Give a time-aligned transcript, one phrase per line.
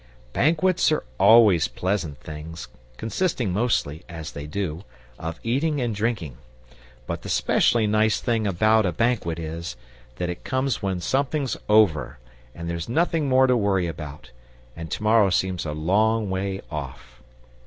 [0.33, 2.67] Banquets are always pleasant things,
[2.97, 4.83] consisting mostly, as they do,
[5.19, 6.37] of eating and drinking;
[7.05, 9.77] but the specially nice thing about a banquet is,
[10.15, 12.17] that it comes when something's over,
[12.55, 14.31] and there's nothing more to worry about,
[14.75, 17.21] and to morrow seems a long way off.